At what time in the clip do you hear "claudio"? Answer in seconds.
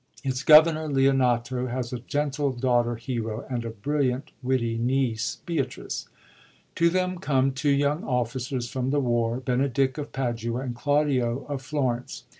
10.73-11.45